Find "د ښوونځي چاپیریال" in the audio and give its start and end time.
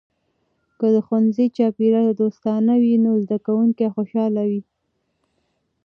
0.95-2.07